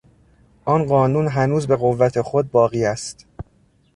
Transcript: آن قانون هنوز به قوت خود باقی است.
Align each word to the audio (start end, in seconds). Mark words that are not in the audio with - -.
آن 0.65 0.85
قانون 0.85 1.27
هنوز 1.27 1.67
به 1.67 1.75
قوت 1.75 2.21
خود 2.21 2.51
باقی 2.51 2.85
است. 2.85 3.25